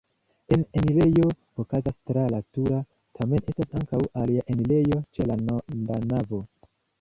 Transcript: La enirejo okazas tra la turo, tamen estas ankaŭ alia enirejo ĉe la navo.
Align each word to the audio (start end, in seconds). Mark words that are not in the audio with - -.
La 0.51 0.57
enirejo 0.79 1.25
okazas 1.63 1.97
tra 2.11 2.23
la 2.35 2.39
turo, 2.55 2.79
tamen 3.19 3.45
estas 3.53 3.77
ankaŭ 3.81 4.01
alia 4.23 4.47
enirejo 4.55 4.99
ĉe 5.19 5.29
la 5.33 5.39
navo. 5.45 6.43